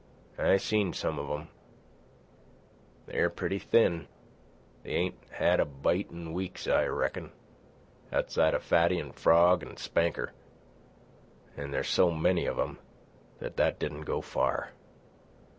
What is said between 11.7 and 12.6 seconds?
so many of